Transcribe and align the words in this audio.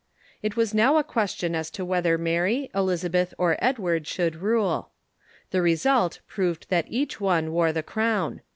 It 0.41 0.55
was 0.55 0.73
now 0.73 0.97
a 0.97 1.03
question 1.03 1.53
as 1.53 1.69
to 1.69 1.85
whether 1.85 2.17
Mary, 2.17 2.71
Elizabeth, 2.73 3.35
or 3.37 3.55
Edward 3.59 4.07
should 4.07 4.37
rule. 4.37 4.89
The 5.51 5.61
result 5.61 6.21
proved 6.25 6.67
that 6.69 6.85
each 6.87 7.21
one 7.21 7.51
wore 7.51 7.71
the 7.71 7.83
crown. 7.83 8.41